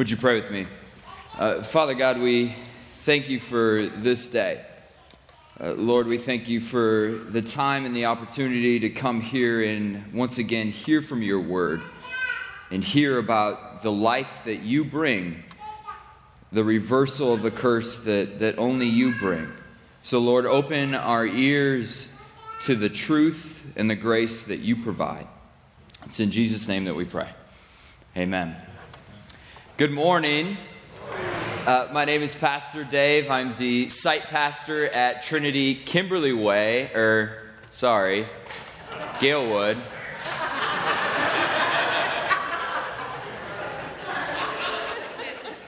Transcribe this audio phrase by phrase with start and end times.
[0.00, 0.66] Would you pray with me?
[1.38, 2.54] Uh, Father God, we
[3.00, 4.64] thank you for this day.
[5.60, 10.10] Uh, Lord, we thank you for the time and the opportunity to come here and
[10.14, 11.82] once again hear from your word
[12.70, 15.44] and hear about the life that you bring,
[16.50, 19.52] the reversal of the curse that, that only you bring.
[20.02, 22.18] So, Lord, open our ears
[22.62, 25.26] to the truth and the grace that you provide.
[26.06, 27.28] It's in Jesus' name that we pray.
[28.16, 28.69] Amen.
[29.80, 30.58] Good morning.
[31.64, 33.30] Uh, my name is Pastor Dave.
[33.30, 38.26] I'm the site pastor at Trinity Kimberly Way, or sorry,
[39.20, 39.78] Galewood.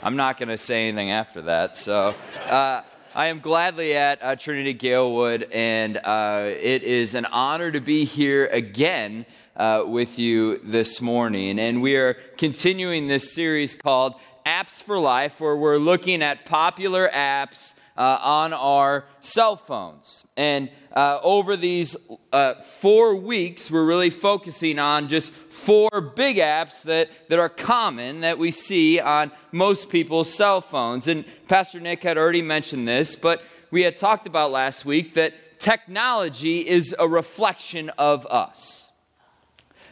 [0.03, 1.79] I'm not going to say anything after that.
[1.79, 2.15] So,
[2.51, 2.83] uh,
[3.15, 8.07] I am gladly at uh, Trinity Galewood, and uh, it is an honor to be
[8.07, 11.59] here again uh, with you this morning.
[11.59, 14.15] And we are continuing this series called
[14.47, 20.27] Apps for Life, where we're looking at popular apps uh, on our cell phones.
[20.37, 21.97] And uh, over these
[22.33, 28.21] uh, four weeks, we're really focusing on just four big apps that, that are common
[28.21, 31.09] that we see on most people's cell phones.
[31.09, 35.59] And Pastor Nick had already mentioned this, but we had talked about last week that
[35.59, 38.92] technology is a reflection of us.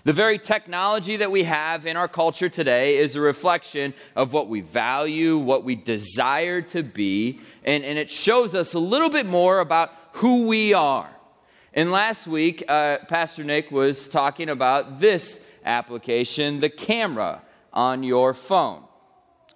[0.04, 4.48] The very technology that we have in our culture today is a reflection of what
[4.48, 9.26] we value, what we desire to be, and, and it shows us a little bit
[9.26, 11.10] more about who we are.
[11.74, 18.32] And last week, uh, Pastor Nick was talking about this application, the camera on your
[18.32, 18.84] phone.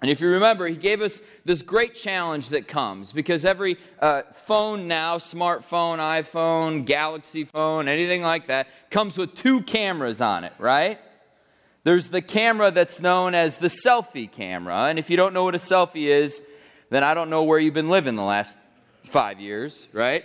[0.02, 4.22] And if you remember, he gave us this great challenge that comes because every uh,
[4.32, 10.52] phone now, smartphone, iPhone, Galaxy phone, anything like that, comes with two cameras on it,
[10.58, 10.98] right?
[11.84, 14.84] There's the camera that's known as the selfie camera.
[14.84, 16.42] And if you don't know what a selfie is,
[16.90, 18.56] then I don't know where you've been living the last
[19.04, 20.24] five years, right?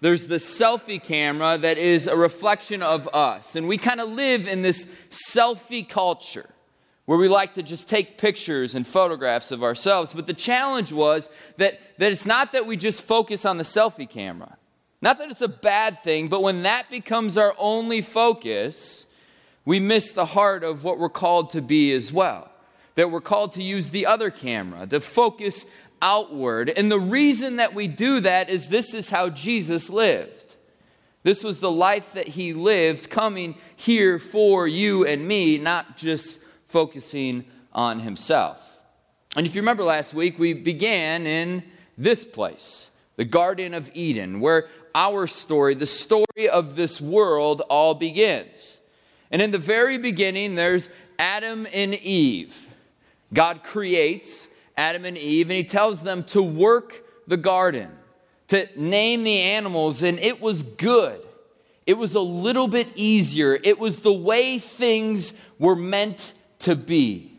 [0.00, 3.56] There's the selfie camera that is a reflection of us.
[3.56, 6.48] And we kind of live in this selfie culture
[7.06, 10.12] where we like to just take pictures and photographs of ourselves.
[10.12, 14.10] But the challenge was that, that it's not that we just focus on the selfie
[14.10, 14.58] camera.
[15.00, 19.06] Not that it's a bad thing, but when that becomes our only focus,
[19.64, 22.50] we miss the heart of what we're called to be as well.
[22.96, 25.66] That we're called to use the other camera, to focus
[26.02, 26.70] outward.
[26.70, 30.56] And the reason that we do that is this is how Jesus lived.
[31.22, 36.40] This was the life that he lived, coming here for you and me, not just
[36.76, 37.42] focusing
[37.72, 38.60] on himself.
[39.34, 41.62] And if you remember last week, we began in
[41.96, 47.94] this place, the Garden of Eden, where our story, the story of this world, all
[47.94, 48.76] begins.
[49.30, 52.66] And in the very beginning, there's Adam and Eve.
[53.32, 57.88] God creates Adam and Eve, and he tells them to work the garden,
[58.48, 61.22] to name the animals, and it was good.
[61.86, 63.58] It was a little bit easier.
[63.64, 67.32] It was the way things were meant to be.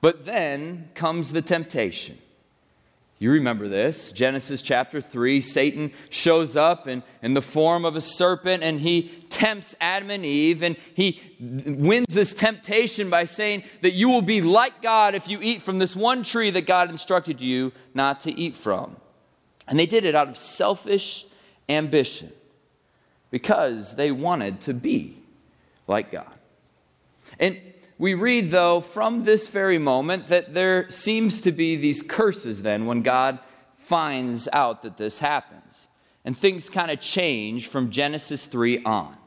[0.00, 2.18] But then comes the temptation.
[3.20, 4.12] You remember this.
[4.12, 9.10] Genesis chapter 3, Satan shows up in, in the form of a serpent and he
[9.28, 10.62] tempts Adam and Eve.
[10.62, 15.38] And he wins this temptation by saying that you will be like God if you
[15.42, 18.96] eat from this one tree that God instructed you not to eat from.
[19.68, 21.26] And they did it out of selfish
[21.68, 22.32] ambition
[23.30, 25.18] because they wanted to be
[25.86, 26.32] like God.
[27.38, 27.60] And
[28.00, 32.86] we read, though, from this very moment that there seems to be these curses then
[32.86, 33.38] when God
[33.76, 35.86] finds out that this happens.
[36.24, 39.18] And things kind of change from Genesis 3 on.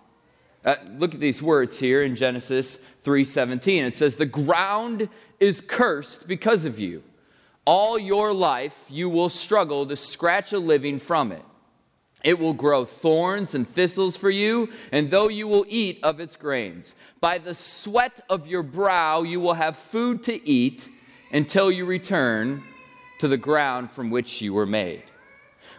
[0.65, 3.83] Uh, look at these words here in Genesis 3:17.
[3.83, 5.07] It says, "The ground
[5.39, 7.03] is cursed because of you.
[7.65, 11.45] All your life you will struggle to scratch a living from it.
[12.23, 16.37] It will grow thorns and thistles for you, and though you will eat of its
[16.37, 20.87] grains, by the sweat of your brow you will have food to eat
[21.33, 22.63] until you return
[23.19, 25.03] to the ground from which you were made.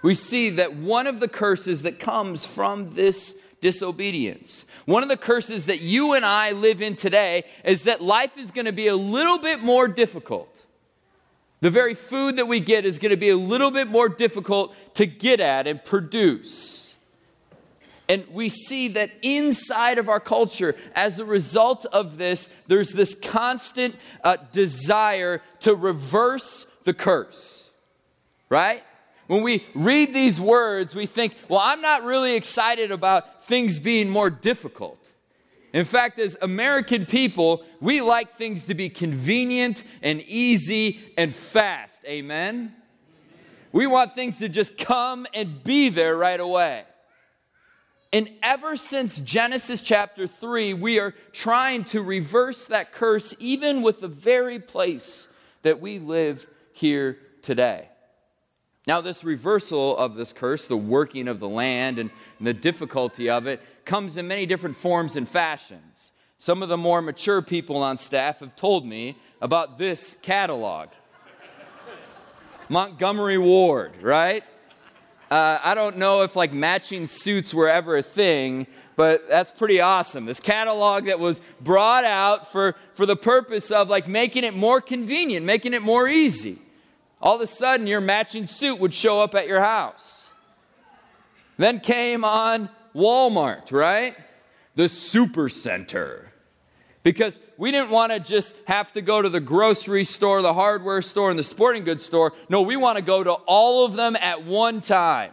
[0.03, 5.17] We see that one of the curses that comes from this disobedience, one of the
[5.17, 8.89] curses that you and I live in today, is that life is going to be
[8.89, 10.67] a little bit more difficult.
[11.65, 14.75] The very food that we get is going to be a little bit more difficult
[14.97, 16.95] to get at and produce.
[18.07, 23.15] And we see that inside of our culture, as a result of this, there's this
[23.15, 27.71] constant uh, desire to reverse the curse,
[28.51, 28.83] right?
[29.27, 34.11] When we read these words, we think, well, I'm not really excited about things being
[34.11, 34.99] more difficult.
[35.75, 42.01] In fact, as American people, we like things to be convenient and easy and fast.
[42.07, 42.73] Amen?
[43.73, 46.85] We want things to just come and be there right away.
[48.13, 54.01] And ever since Genesis chapter 3, we are trying to reverse that curse, even with
[54.01, 55.27] the very place
[55.63, 57.89] that we live here today.
[58.87, 62.11] Now, this reversal of this curse, the working of the land and
[62.41, 66.13] the difficulty of it, comes in many different forms and fashions.
[66.39, 70.91] Some of the more mature people on staff have told me about this catalog
[72.69, 74.43] Montgomery Ward, right?
[75.31, 78.67] Uh, I don't know if like matching suits were ever a thing,
[78.97, 80.27] but that's pretty awesome.
[80.27, 84.81] This catalog that was brought out for, for the purpose of like making it more
[84.81, 86.59] convenient, making it more easy.
[87.25, 90.29] All of a sudden, your matching suit would show up at your house.
[91.57, 94.15] Then came on Walmart, right?
[94.75, 96.33] The super center.
[97.03, 101.01] Because we didn't want to just have to go to the grocery store, the hardware
[101.01, 102.35] store, and the sporting goods store.
[102.51, 105.33] No, we want to go to all of them at one time.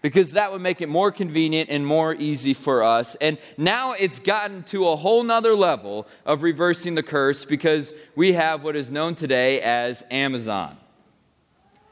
[0.00, 3.14] Because that would make it more convenient and more easy for us.
[3.16, 8.32] And now it's gotten to a whole nother level of reversing the curse because we
[8.32, 10.78] have what is known today as Amazon.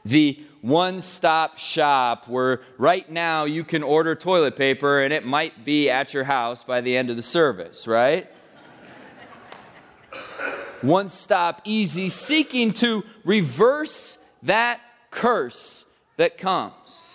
[0.05, 5.65] The one stop shop where right now you can order toilet paper and it might
[5.65, 8.29] be at your house by the end of the service, right?
[10.81, 15.85] one stop easy, seeking to reverse that curse
[16.17, 17.09] that comes.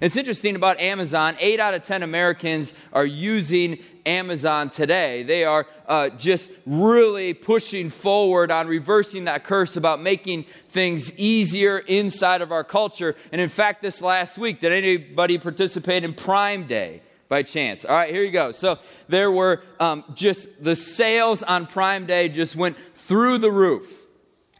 [0.00, 1.36] It's interesting about Amazon.
[1.38, 5.22] Eight out of 10 Americans are using Amazon today.
[5.22, 11.78] They are uh, just really pushing forward on reversing that curse about making things easier
[11.78, 13.16] inside of our culture.
[13.32, 17.02] And in fact, this last week, did anybody participate in Prime Day?
[17.28, 17.84] by chance.
[17.84, 18.50] All right, here you go.
[18.50, 23.99] So there were um, just the sales on Prime Day just went through the roof.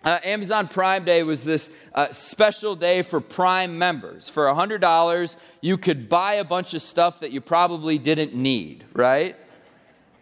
[0.03, 4.31] Uh, Amazon Prime Day was this uh, special day for Prime members.
[4.31, 9.37] For $100, you could buy a bunch of stuff that you probably didn't need, right?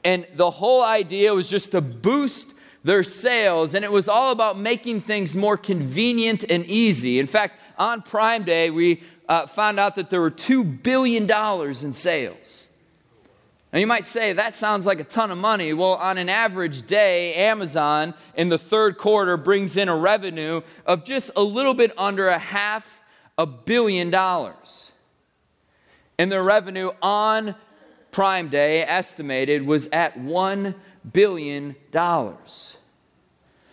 [0.02, 4.58] And the whole idea was just to boost their sales, and it was all about
[4.58, 7.20] making things more convenient and easy.
[7.20, 11.94] In fact, on Prime Day, we uh, found out that there were $2 billion in
[11.94, 12.67] sales.
[13.72, 15.74] Now, you might say that sounds like a ton of money.
[15.74, 21.04] Well, on an average day, Amazon in the third quarter brings in a revenue of
[21.04, 23.02] just a little bit under a half
[23.36, 24.92] a billion dollars.
[26.18, 27.54] And their revenue on
[28.10, 30.74] Prime Day, estimated, was at $1
[31.12, 31.76] billion.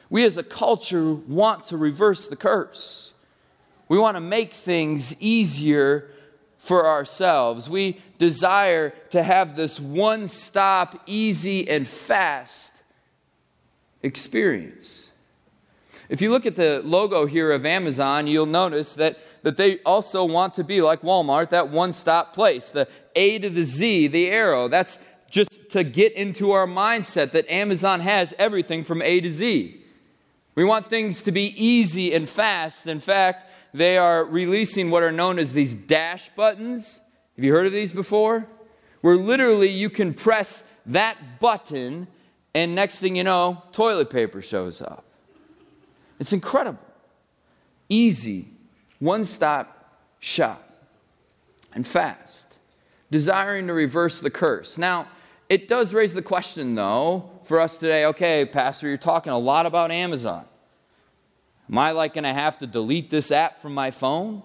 [0.10, 3.14] We as a culture want to reverse the curse.
[3.88, 6.12] We want to make things easier
[6.66, 7.70] for ourselves.
[7.70, 12.82] We desire to have this one stop, easy, and fast
[14.02, 15.10] experience.
[16.10, 20.26] If you look at the logo here of Amazon, you'll notice that, that they also
[20.26, 22.70] want to be like Walmart, that one stop place.
[22.70, 27.50] The A to the Z, the arrow, that's just to get into our mindset that
[27.52, 29.82] Amazon has everything from A to Z.
[30.56, 32.88] We want things to be easy and fast.
[32.88, 37.01] In fact, they are releasing what are known as these dash buttons.
[37.36, 38.48] Have you heard of these before?
[39.01, 42.07] Where literally you can press that button,
[42.54, 45.04] and next thing you know, toilet paper shows up.
[46.19, 46.80] It's incredible.
[47.89, 48.48] Easy,
[49.00, 49.75] one stop
[50.20, 50.67] shop,
[51.74, 52.46] and fast.
[53.12, 54.77] Desiring to reverse the curse.
[54.77, 55.08] Now,
[55.50, 59.65] it does raise the question, though, for us today okay, Pastor, you're talking a lot
[59.65, 60.46] about Amazon.
[61.72, 64.43] Am I like going to have to delete this app from my phone?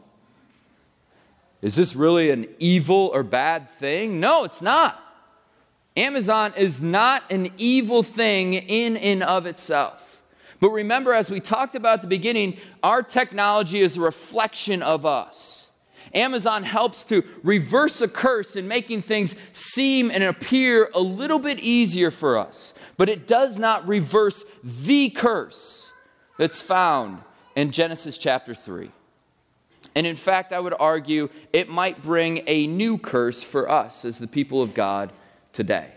[1.62, 4.20] Is this really an evil or bad thing?
[4.20, 5.02] No, it's not.
[5.96, 10.22] Amazon is not an evil thing in and of itself.
[10.60, 15.04] But remember, as we talked about at the beginning, our technology is a reflection of
[15.04, 15.68] us.
[16.14, 21.60] Amazon helps to reverse a curse in making things seem and appear a little bit
[21.60, 22.74] easier for us.
[22.96, 25.89] But it does not reverse the curse
[26.40, 27.18] that's found
[27.54, 28.90] in Genesis chapter 3.
[29.94, 34.18] And in fact, I would argue it might bring a new curse for us as
[34.18, 35.12] the people of God
[35.52, 35.88] today.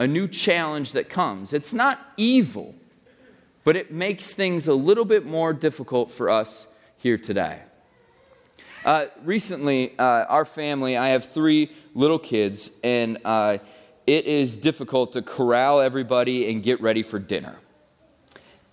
[0.00, 1.52] A new challenge that comes.
[1.52, 2.74] It's not evil,
[3.62, 7.60] but it makes things a little bit more difficult for us here today.
[8.84, 13.58] Uh, recently, uh, our family, I have three little kids, and uh,
[14.04, 17.54] it is difficult to corral everybody and get ready for dinner.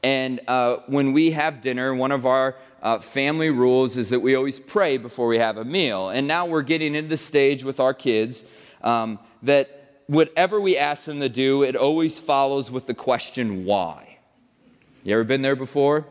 [0.03, 4.35] And uh, when we have dinner, one of our uh, family rules is that we
[4.35, 6.09] always pray before we have a meal.
[6.09, 8.43] And now we're getting into the stage with our kids
[8.83, 14.19] um, that whatever we ask them to do, it always follows with the question, why?
[15.03, 16.05] You ever been there before?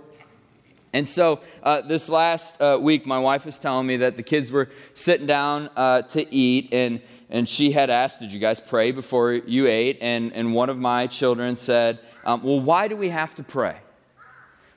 [0.93, 4.51] And so uh, this last uh, week, my wife was telling me that the kids
[4.51, 8.93] were sitting down uh, to eat, and, and she had asked, Did you guys pray
[8.93, 9.99] before you ate?
[10.01, 13.79] And, and one of my children said, um, Well, why do we have to pray?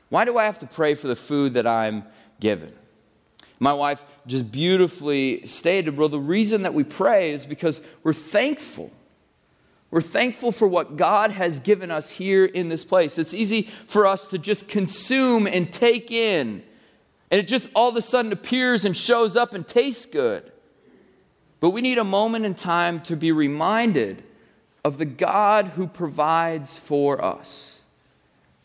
[0.07, 2.03] Why do I have to pray for the food that I'm
[2.39, 2.73] given?
[3.59, 8.91] My wife just beautifully stated, Well, the reason that we pray is because we're thankful
[9.91, 13.17] we're thankful for what God has given us here in this place.
[13.17, 16.63] It's easy for us to just consume and take in,
[17.31, 20.51] and it just all of a sudden appears and shows up and tastes good.
[21.59, 24.23] But we need a moment in time to be reminded
[24.83, 27.79] of the God who provides for us,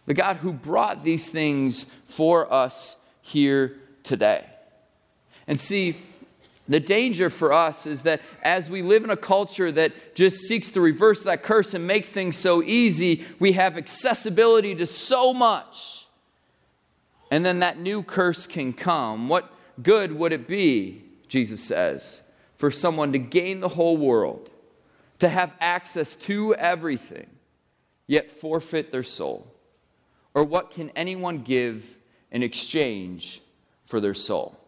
[0.06, 4.44] the God who brought these things for us here today.
[5.47, 5.97] And see,
[6.66, 10.71] the danger for us is that as we live in a culture that just seeks
[10.71, 16.06] to reverse that curse and make things so easy, we have accessibility to so much.
[17.30, 19.28] And then that new curse can come.
[19.28, 19.52] What
[19.83, 22.23] good would it be, Jesus says,
[22.56, 24.50] for someone to gain the whole world,
[25.18, 27.28] to have access to everything,
[28.06, 29.50] yet forfeit their soul?
[30.35, 31.97] Or what can anyone give
[32.30, 33.40] in exchange
[33.87, 34.59] for their soul?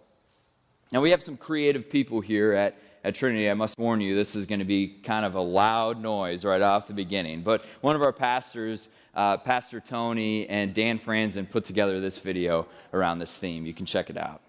[0.93, 3.51] Now, we have some creative people here at, at Trinity.
[3.51, 6.63] I must warn you, this is going to be kind of a loud noise right
[6.63, 7.43] off the beginning.
[7.43, 12.69] But one of our pastors, uh, Pastor Tony and Dan Franzen, put together this video
[12.95, 13.67] around this theme.
[13.67, 14.43] You can check it out.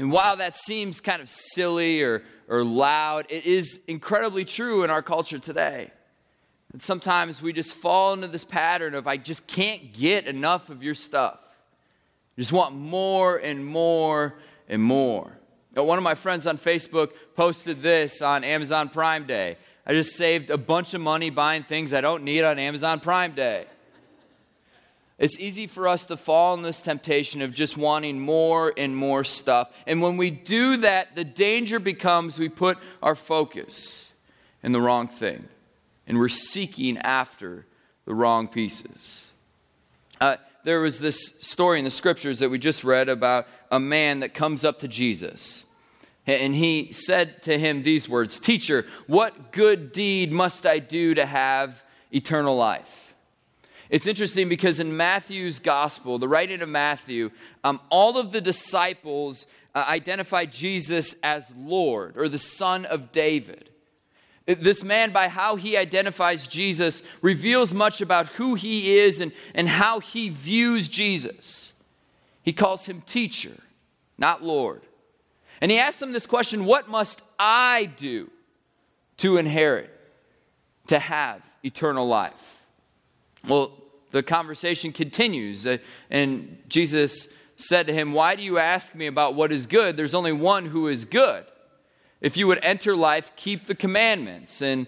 [0.00, 4.88] And while that seems kind of silly or, or loud, it is incredibly true in
[4.88, 5.90] our culture today.
[6.72, 10.82] And sometimes we just fall into this pattern of, I just can't get enough of
[10.82, 11.40] your stuff.
[12.34, 14.36] You just want more and more
[14.70, 15.32] and more.
[15.76, 19.58] Now, one of my friends on Facebook posted this on Amazon Prime Day.
[19.86, 23.32] I just saved a bunch of money buying things I don't need on Amazon Prime
[23.32, 23.66] Day.
[25.20, 29.22] It's easy for us to fall in this temptation of just wanting more and more
[29.22, 29.70] stuff.
[29.86, 34.10] And when we do that, the danger becomes we put our focus
[34.62, 35.46] in the wrong thing
[36.06, 37.66] and we're seeking after
[38.06, 39.26] the wrong pieces.
[40.22, 44.20] Uh, there was this story in the scriptures that we just read about a man
[44.20, 45.66] that comes up to Jesus.
[46.26, 51.26] And he said to him these words Teacher, what good deed must I do to
[51.26, 53.09] have eternal life?
[53.90, 57.32] It's interesting because in Matthew's gospel, the writing of Matthew,
[57.64, 63.68] um, all of the disciples uh, identified Jesus as Lord or the Son of David.
[64.46, 69.68] This man, by how he identifies Jesus, reveals much about who he is and, and
[69.68, 71.72] how he views Jesus.
[72.42, 73.56] He calls him teacher,
[74.18, 74.82] not Lord.
[75.60, 78.30] And he asks him this question What must I do
[79.18, 79.90] to inherit,
[80.86, 82.59] to have eternal life?
[83.46, 83.72] Well,
[84.10, 85.78] the conversation continues, uh,
[86.10, 89.96] and Jesus said to him, Why do you ask me about what is good?
[89.96, 91.44] There's only one who is good.
[92.20, 94.60] If you would enter life, keep the commandments.
[94.60, 94.86] And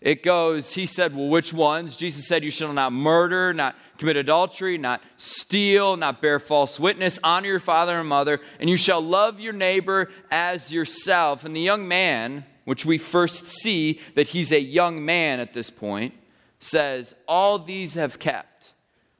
[0.00, 1.96] it goes, he said, Well, which ones?
[1.96, 7.18] Jesus said, You shall not murder, not commit adultery, not steal, not bear false witness,
[7.22, 11.44] honor your father and mother, and you shall love your neighbor as yourself.
[11.44, 15.68] And the young man, which we first see that he's a young man at this
[15.68, 16.14] point,
[16.60, 18.72] says, All these have kept,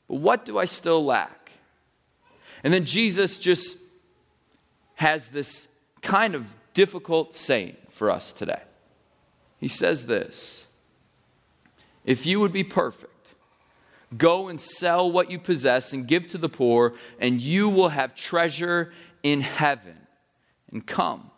[0.09, 1.53] but what do I still lack?
[2.63, 3.79] And then Jesus just
[4.97, 5.69] has this
[6.03, 8.61] kind of difficult saying for us today.
[9.59, 10.67] He says this
[12.05, 13.35] If you would be perfect,
[14.17, 18.15] go and sell what you possess and give to the poor, and you will have
[18.15, 18.93] treasure
[19.23, 19.97] in heaven.
[20.71, 21.31] And come,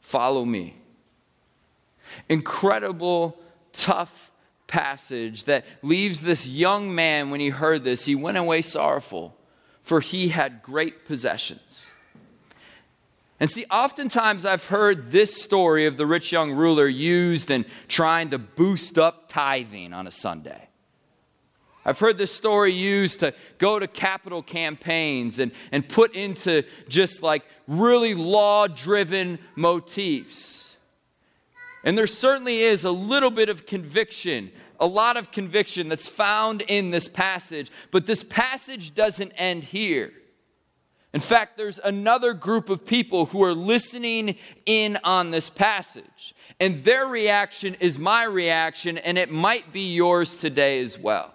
[0.00, 0.76] follow me.
[2.28, 3.38] Incredible,
[3.72, 4.29] tough
[4.70, 9.36] passage that leaves this young man, when he heard this, he went away sorrowful,
[9.82, 11.90] for he had great possessions.
[13.40, 18.30] And see, oftentimes I've heard this story of the rich young ruler used in trying
[18.30, 20.68] to boost up tithing on a Sunday.
[21.84, 27.22] I've heard this story used to go to capital campaigns and, and put into just
[27.22, 30.69] like really law driven motifs.
[31.84, 36.62] And there certainly is a little bit of conviction, a lot of conviction that's found
[36.62, 40.12] in this passage, but this passage doesn't end here.
[41.12, 46.34] In fact, there's another group of people who are listening in on this passage.
[46.60, 51.34] And their reaction is my reaction, and it might be yours today as well.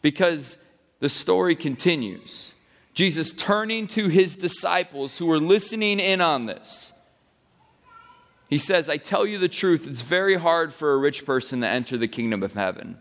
[0.00, 0.58] Because
[1.00, 2.54] the story continues.
[2.94, 6.92] Jesus turning to his disciples who are listening in on this.
[8.50, 11.68] He says, I tell you the truth, it's very hard for a rich person to
[11.68, 12.98] enter the kingdom of heaven.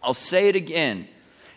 [0.00, 1.08] I'll say it again.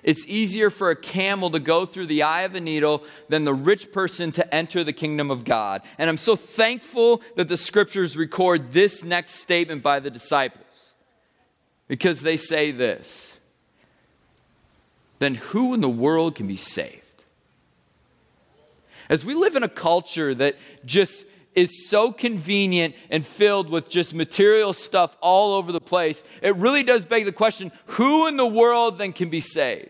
[0.01, 3.53] It's easier for a camel to go through the eye of a needle than the
[3.53, 5.83] rich person to enter the kingdom of God.
[5.99, 10.95] And I'm so thankful that the scriptures record this next statement by the disciples
[11.87, 13.35] because they say this
[15.19, 17.03] Then who in the world can be saved?
[19.09, 20.55] As we live in a culture that
[20.85, 26.55] just is so convenient and filled with just material stuff all over the place, it
[26.55, 29.89] really does beg the question who in the world then can be saved?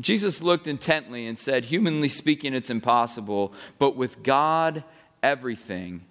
[0.00, 4.84] Jesus looked intently and said, Humanly speaking, it's impossible, but with God,
[5.22, 6.02] everything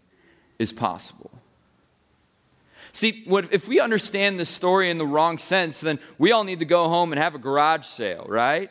[0.60, 1.32] is possible.
[2.94, 6.60] See, what, if we understand this story in the wrong sense, then we all need
[6.60, 8.70] to go home and have a garage sale, right?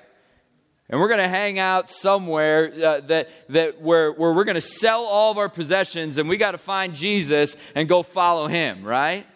[0.90, 4.61] And we're going to hang out somewhere uh, that, that where, where we're going to
[4.61, 8.85] sell all of our possessions and we got to find jesus and go follow him
[8.85, 9.26] right?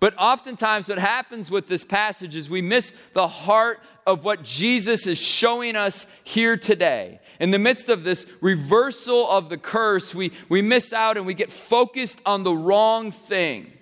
[0.00, 5.06] But oftentimes what happens with this passage is we miss the heart of what jesus
[5.06, 7.20] is showing us here today.
[7.40, 11.34] In the midst of this reversal of the curse we, we miss out and we
[11.34, 13.72] get focused on the wrong thing.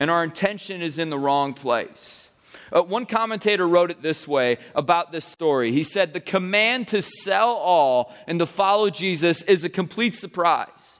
[0.00, 2.30] And our intention is in the wrong place
[2.74, 5.70] uh, one commentator wrote it this way about this story.
[5.70, 10.98] He said, The command to sell all and to follow Jesus is a complete surprise.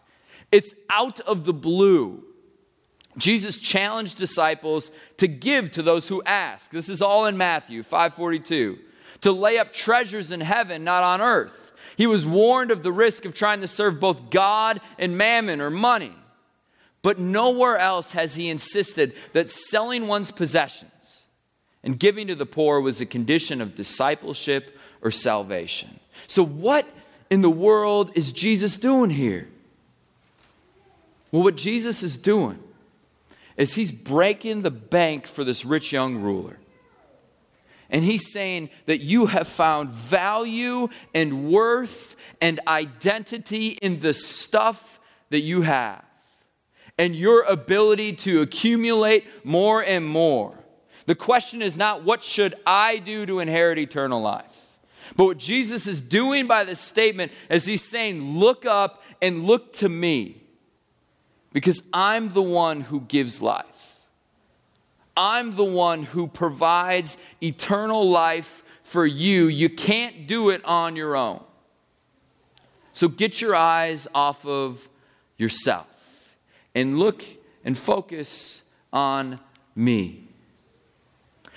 [0.52, 2.22] It's out of the blue.
[3.18, 6.70] Jesus challenged disciples to give to those who ask.
[6.70, 8.78] This is all in Matthew 5:42.
[9.22, 11.72] To lay up treasures in heaven, not on earth.
[11.96, 15.70] He was warned of the risk of trying to serve both God and mammon or
[15.70, 16.14] money.
[17.02, 20.90] But nowhere else has he insisted that selling one's possessions
[21.84, 26.00] and giving to the poor was a condition of discipleship or salvation.
[26.26, 26.88] So, what
[27.30, 29.46] in the world is Jesus doing here?
[31.30, 32.58] Well, what Jesus is doing
[33.56, 36.58] is he's breaking the bank for this rich young ruler.
[37.90, 44.98] And he's saying that you have found value and worth and identity in the stuff
[45.30, 46.02] that you have
[46.98, 50.63] and your ability to accumulate more and more.
[51.06, 54.44] The question is not, what should I do to inherit eternal life?
[55.16, 59.74] But what Jesus is doing by this statement is he's saying, look up and look
[59.74, 60.42] to me
[61.52, 64.00] because I'm the one who gives life.
[65.16, 69.46] I'm the one who provides eternal life for you.
[69.46, 71.44] You can't do it on your own.
[72.92, 74.88] So get your eyes off of
[75.36, 75.86] yourself
[76.74, 77.24] and look
[77.64, 78.62] and focus
[78.92, 79.38] on
[79.76, 80.23] me.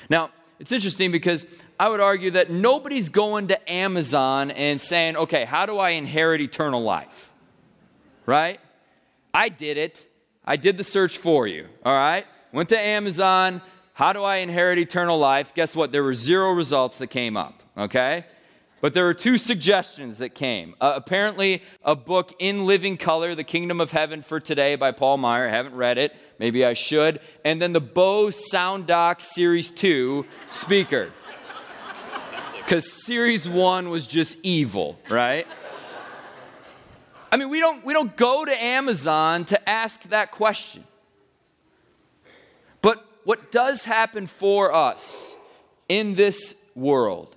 [0.09, 1.45] Now, it's interesting because
[1.79, 6.41] I would argue that nobody's going to Amazon and saying, okay, how do I inherit
[6.41, 7.31] eternal life?
[8.25, 8.59] Right?
[9.33, 10.05] I did it.
[10.45, 11.67] I did the search for you.
[11.85, 12.25] All right?
[12.51, 13.61] Went to Amazon.
[13.93, 15.53] How do I inherit eternal life?
[15.53, 15.91] Guess what?
[15.91, 17.61] There were zero results that came up.
[17.77, 18.25] Okay?
[18.79, 20.75] But there are two suggestions that came.
[20.79, 25.17] Uh, apparently, a book in living color, The Kingdom of Heaven for Today by Paul
[25.17, 25.47] Meyer.
[25.47, 26.15] I haven't read it.
[26.37, 27.19] Maybe I should.
[27.43, 31.11] And then the Bose Sound Dock Series 2 speaker.
[32.59, 35.47] Because Series 1 was just evil, right?
[37.31, 40.83] I mean, we don't, we don't go to Amazon to ask that question.
[42.83, 45.33] But what does happen for us
[45.89, 47.36] in this world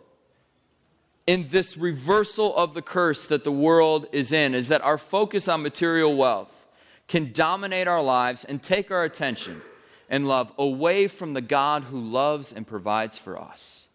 [1.30, 5.46] in this reversal of the curse that the world is in is that our focus
[5.46, 6.66] on material wealth
[7.06, 9.62] can dominate our lives and take our attention
[10.08, 13.86] and love away from the God who loves and provides for us.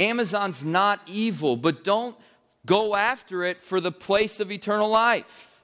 [0.00, 2.16] Amazon's not evil, but don't
[2.64, 5.60] go after it for the place of eternal life.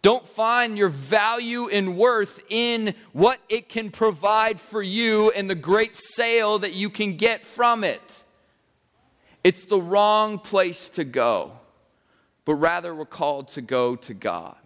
[0.00, 5.54] Don't find your value and worth in what it can provide for you and the
[5.54, 8.22] great sale that you can get from it.
[9.42, 11.52] It's the wrong place to go,
[12.44, 14.56] but rather we're called to go to God.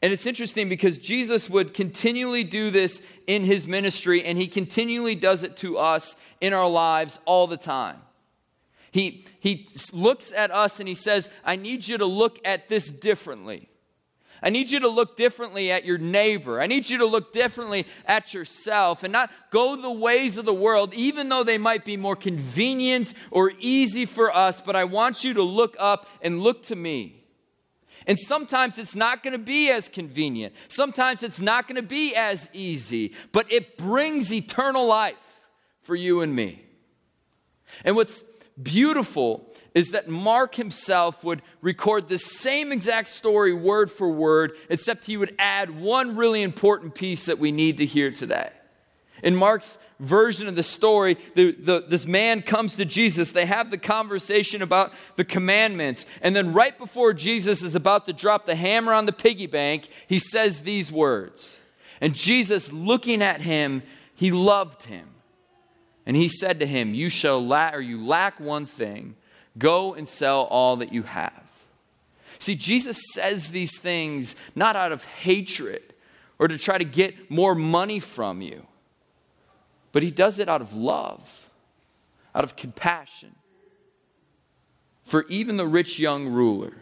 [0.00, 5.16] And it's interesting because Jesus would continually do this in his ministry, and he continually
[5.16, 7.96] does it to us in our lives all the time.
[8.90, 12.90] He, he looks at us and he says, I need you to look at this
[12.90, 13.68] differently.
[14.42, 16.60] I need you to look differently at your neighbor.
[16.60, 20.54] I need you to look differently at yourself and not go the ways of the
[20.54, 24.60] world, even though they might be more convenient or easy for us.
[24.60, 27.24] But I want you to look up and look to me.
[28.06, 30.54] And sometimes it's not going to be as convenient.
[30.68, 35.16] Sometimes it's not going to be as easy, but it brings eternal life
[35.82, 36.64] for you and me.
[37.84, 38.22] And what's
[38.62, 39.44] beautiful
[39.74, 45.16] is that Mark himself would record the same exact story word for word, except he
[45.16, 48.50] would add one really important piece that we need to hear today.
[49.22, 53.32] In Mark's version of the story, the, the, this man comes to Jesus.
[53.32, 56.06] They have the conversation about the commandments.
[56.22, 59.88] And then, right before Jesus is about to drop the hammer on the piggy bank,
[60.06, 61.60] he says these words.
[62.00, 63.82] And Jesus, looking at him,
[64.14, 65.08] he loved him.
[66.08, 69.14] And he said to him, You shall lack, or you lack one thing.
[69.56, 71.44] Go and sell all that you have.
[72.40, 75.94] See, Jesus says these things not out of hatred
[76.40, 78.66] or to try to get more money from you
[79.92, 81.50] but he does it out of love,
[82.34, 83.34] out of compassion
[85.04, 86.74] for even the rich young ruler.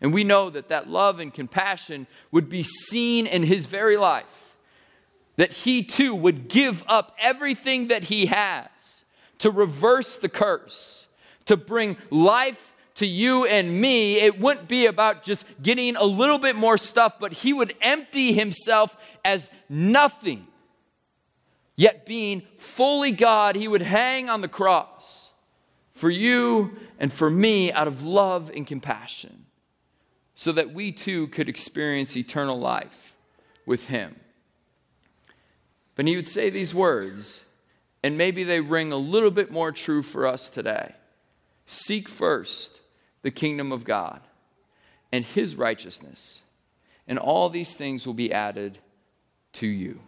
[0.00, 4.51] And we know that that love and compassion would be seen in his very life,
[5.42, 9.04] that he too would give up everything that he has
[9.38, 11.08] to reverse the curse,
[11.46, 14.20] to bring life to you and me.
[14.20, 18.32] It wouldn't be about just getting a little bit more stuff, but he would empty
[18.32, 20.46] himself as nothing
[21.74, 25.30] Yet, being fully God, he would hang on the cross
[25.94, 29.46] for you and for me out of love and compassion,
[30.34, 33.16] so that we too could experience eternal life
[33.66, 34.16] with him.
[35.94, 37.44] But he would say these words,
[38.02, 40.94] and maybe they ring a little bit more true for us today
[41.66, 42.80] Seek first
[43.22, 44.20] the kingdom of God
[45.12, 46.42] and his righteousness,
[47.06, 48.78] and all these things will be added
[49.54, 50.00] to you.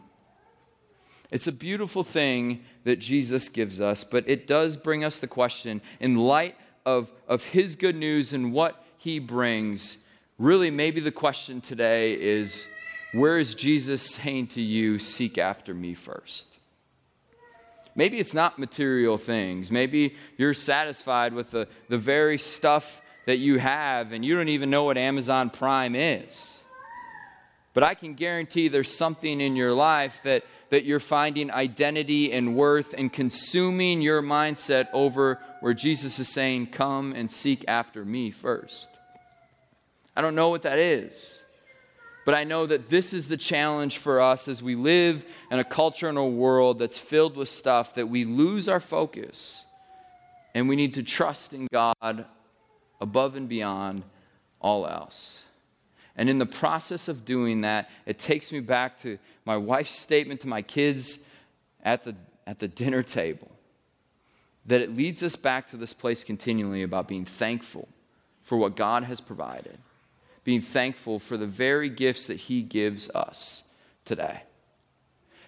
[1.30, 5.80] It's a beautiful thing that Jesus gives us, but it does bring us the question
[6.00, 9.98] in light of, of his good news and what he brings.
[10.38, 12.66] Really, maybe the question today is
[13.14, 16.48] where is Jesus saying to you, seek after me first?
[17.96, 19.70] Maybe it's not material things.
[19.70, 24.68] Maybe you're satisfied with the, the very stuff that you have and you don't even
[24.68, 26.58] know what Amazon Prime is.
[27.72, 32.56] But I can guarantee there's something in your life that that you're finding identity and
[32.56, 38.32] worth and consuming your mindset over where Jesus is saying, Come and seek after me
[38.32, 38.88] first.
[40.16, 41.40] I don't know what that is.
[42.24, 45.64] But I know that this is the challenge for us as we live in a
[45.64, 49.64] culture and a world that's filled with stuff that we lose our focus
[50.54, 52.24] and we need to trust in God
[53.00, 54.04] above and beyond
[54.60, 55.44] all else.
[56.16, 60.40] And in the process of doing that, it takes me back to my wife's statement
[60.40, 61.18] to my kids
[61.82, 62.14] at the,
[62.46, 63.50] at the dinner table.
[64.66, 67.88] That it leads us back to this place continually about being thankful
[68.42, 69.78] for what God has provided,
[70.44, 73.64] being thankful for the very gifts that He gives us
[74.04, 74.42] today.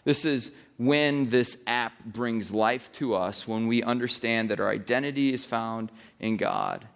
[0.05, 5.33] This is when this app brings life to us, when we understand that our identity
[5.33, 6.87] is found in God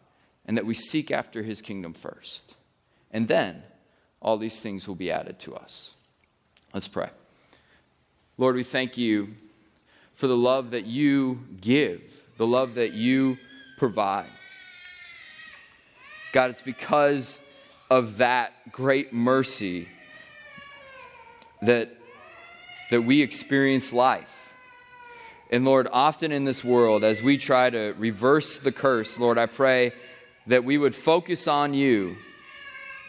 [0.46, 2.56] and that we seek after His kingdom first.
[3.10, 3.62] And then
[4.20, 5.94] all these things will be added to us.
[6.72, 7.10] Let's pray.
[8.38, 9.34] Lord, we thank you
[10.14, 12.00] for the love that you give,
[12.36, 13.38] the love that you
[13.78, 14.26] provide.
[16.32, 17.40] God, it's because
[17.90, 19.88] of that great mercy
[21.62, 21.90] that,
[22.90, 24.54] that we experience life.
[25.50, 29.46] And Lord, often in this world, as we try to reverse the curse, Lord, I
[29.46, 29.92] pray
[30.46, 32.16] that we would focus on you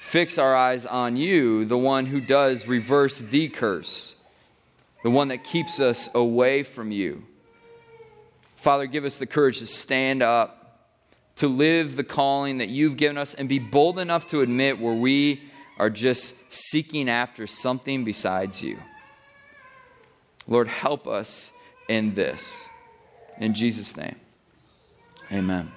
[0.02, 4.15] fix our eyes on you, the one who does reverse the curse,
[5.04, 7.24] the one that keeps us away from you.
[8.58, 10.61] Father, give us the courage to stand up,
[11.38, 14.94] to live the calling that you've given us, and be bold enough to admit where
[14.94, 15.44] we
[15.78, 18.78] are just seeking after something besides you.
[20.48, 21.52] Lord, help us
[21.88, 22.67] in this.
[23.39, 24.17] In Jesus' name,
[25.32, 25.72] amen.